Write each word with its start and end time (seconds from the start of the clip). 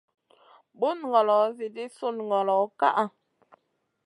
Bun 0.79 0.97
ngolo 1.09 1.37
edii 1.65 1.93
sun 1.97 2.15
ngolo 2.27 2.57
ka 2.79 2.87
ʼa. 2.95 3.05